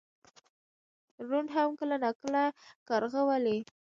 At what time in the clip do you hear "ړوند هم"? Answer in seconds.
1.27-1.69